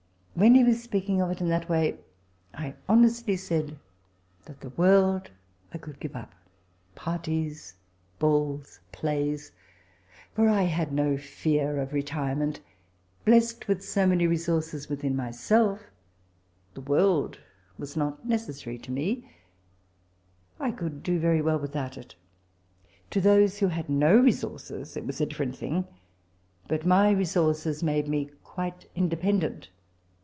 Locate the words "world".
4.75-5.29, 16.81-17.37